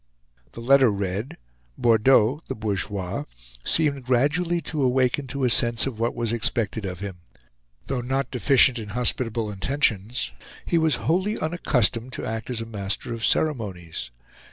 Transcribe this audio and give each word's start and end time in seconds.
The 0.53 0.61
letter 0.61 0.89
read, 0.89 1.37
Bordeaux 1.77 2.41
(the 2.47 2.55
bourgeois) 2.55 3.25
seemed 3.63 4.03
gradually 4.05 4.59
to 4.61 4.81
awaken 4.81 5.27
to 5.27 5.43
a 5.43 5.49
sense 5.51 5.85
of 5.85 5.99
what 5.99 6.15
was 6.15 6.33
expected 6.33 6.85
of 6.85 7.01
him. 7.01 7.17
Though 7.85 8.01
not 8.01 8.31
deficient 8.31 8.79
in 8.79 8.89
hospitable 8.97 9.51
intentions, 9.51 10.31
he 10.65 10.79
was 10.79 10.95
wholly 11.05 11.37
unaccustomed 11.37 12.13
to 12.13 12.25
act 12.25 12.49
as 12.49 12.65
master 12.65 13.13
of 13.13 13.23
ceremonies. 13.23 14.09